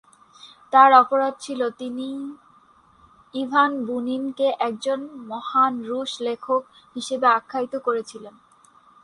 [0.73, 2.07] তার অপরাধ ছিল তিনি
[3.33, 4.99] ইভান বুনিন-কে একজন
[5.27, 6.61] "মহান রুশ লেখক"
[6.95, 8.35] হিসেবে আখ্যায়িত করেছিলেন।